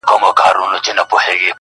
[0.07, 1.47] بیا په کونړ کې مېله کونکو